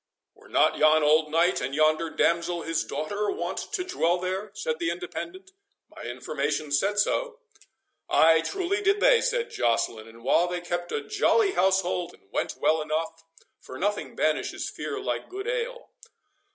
[0.33, 4.79] "Were not yon old knight, and yonder damsel his daughter, wont to dwell there?" said
[4.79, 5.51] the Independent.
[5.95, 7.37] "My information said so."
[8.09, 12.27] "Ay, truly did they," said Joceline; "and while they kept a jolly house hold, all
[12.31, 13.21] went well enough;
[13.59, 15.91] for nothing banishes fear like good ale.